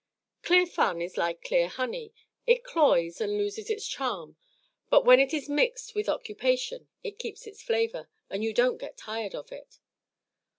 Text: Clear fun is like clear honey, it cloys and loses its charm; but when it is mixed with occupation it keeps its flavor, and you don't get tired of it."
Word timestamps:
Clear 0.41 0.65
fun 0.65 0.99
is 0.99 1.15
like 1.15 1.43
clear 1.43 1.67
honey, 1.67 2.11
it 2.47 2.63
cloys 2.63 3.21
and 3.21 3.37
loses 3.37 3.69
its 3.69 3.87
charm; 3.87 4.35
but 4.89 5.05
when 5.05 5.19
it 5.19 5.31
is 5.31 5.47
mixed 5.47 5.93
with 5.93 6.09
occupation 6.09 6.87
it 7.03 7.19
keeps 7.19 7.45
its 7.45 7.61
flavor, 7.61 8.09
and 8.27 8.43
you 8.43 8.51
don't 8.51 8.79
get 8.79 8.97
tired 8.97 9.35
of 9.35 9.51
it." 9.51 9.77